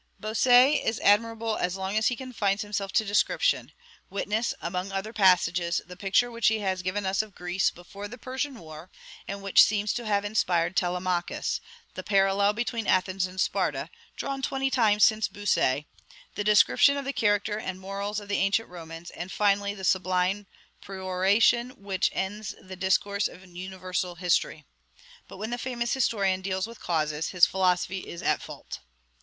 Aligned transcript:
Bossuet 0.19 0.81
is 0.83 0.99
admirable 1.01 1.57
as 1.57 1.77
long 1.77 1.95
as 1.95 2.07
he 2.07 2.15
confines 2.15 2.63
himself 2.63 2.91
to 2.93 3.05
description: 3.05 3.71
witness, 4.09 4.51
among 4.59 4.91
other 4.91 5.13
passages, 5.13 5.79
the 5.85 5.95
picture 5.95 6.31
which 6.31 6.47
he 6.47 6.57
has 6.57 6.81
given 6.81 7.05
us 7.05 7.21
of 7.21 7.35
Greece 7.35 7.69
before 7.69 8.07
the 8.07 8.17
Persian 8.17 8.57
War, 8.57 8.89
and 9.27 9.43
which 9.43 9.61
seems 9.63 9.93
to 9.93 10.07
have 10.07 10.25
inspired 10.25 10.75
"Telemachus;" 10.75 11.61
the 11.93 12.01
parallel 12.01 12.51
between 12.53 12.87
Athens 12.87 13.27
and 13.27 13.39
Sparta, 13.39 13.91
drawn 14.17 14.41
twenty 14.41 14.71
times 14.71 15.03
since 15.03 15.27
Bossuet; 15.27 15.85
the 16.33 16.43
description 16.43 16.97
of 16.97 17.05
the 17.05 17.13
character 17.13 17.59
and 17.59 17.79
morals 17.79 18.19
of 18.19 18.27
the 18.27 18.37
ancient 18.39 18.69
Romans; 18.69 19.11
and, 19.11 19.31
finally, 19.31 19.75
the 19.75 19.83
sublime 19.85 20.47
peroration 20.81 21.69
which 21.77 22.09
ends 22.11 22.55
the 22.59 22.75
"Discourse 22.75 23.27
on 23.29 23.55
Universal 23.55 24.15
History." 24.15 24.65
But 25.27 25.37
when 25.37 25.51
the 25.51 25.59
famous 25.59 25.93
historian 25.93 26.41
deals 26.41 26.65
with 26.65 26.79
causes, 26.79 27.27
his 27.29 27.45
philosophy 27.45 27.99
is 28.07 28.23
at 28.23 28.41
fault. 28.41 28.79